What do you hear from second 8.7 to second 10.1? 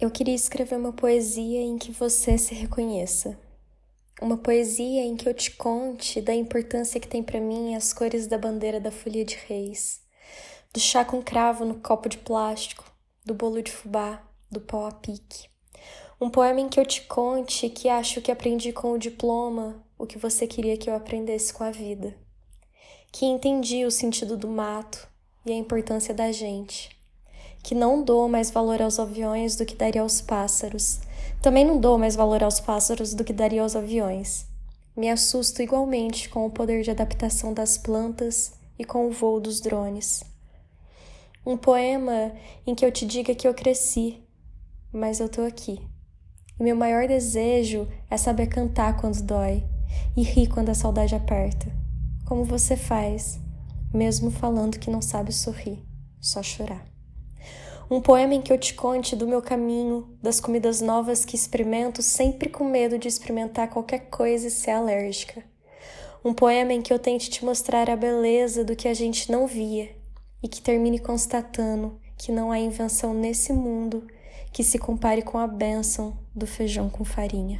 da folia de reis,